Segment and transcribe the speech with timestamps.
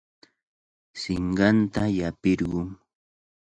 [1.01, 2.69] Sinqanta llapirqun.